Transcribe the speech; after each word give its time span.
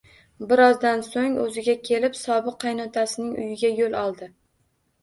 Birozdan 0.51 1.03
so`ng 1.09 1.35
o`ziga 1.43 1.75
kelib, 1.91 2.17
sobiq 2.23 2.59
qaynotasining 2.65 3.39
uyiga 3.47 3.75
yo`l 3.83 4.03
oldi 4.07 4.35